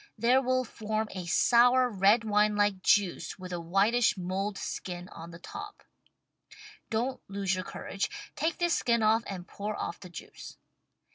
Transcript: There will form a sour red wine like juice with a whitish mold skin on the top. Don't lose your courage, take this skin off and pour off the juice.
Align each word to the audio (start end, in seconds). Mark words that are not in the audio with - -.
There 0.17 0.41
will 0.41 0.63
form 0.63 1.09
a 1.11 1.27
sour 1.27 1.87
red 1.87 2.23
wine 2.23 2.55
like 2.55 2.81
juice 2.81 3.37
with 3.37 3.53
a 3.53 3.59
whitish 3.61 4.17
mold 4.17 4.57
skin 4.57 5.07
on 5.09 5.29
the 5.29 5.37
top. 5.37 5.83
Don't 6.89 7.21
lose 7.27 7.53
your 7.53 7.63
courage, 7.63 8.09
take 8.35 8.57
this 8.57 8.73
skin 8.73 9.03
off 9.03 9.21
and 9.27 9.47
pour 9.47 9.79
off 9.79 9.99
the 9.99 10.09
juice. 10.09 10.57